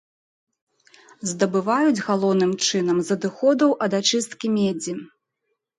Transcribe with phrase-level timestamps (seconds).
[1.33, 4.93] Здабываюць галоўным чынам з адыходаў ад ачысткі медзі.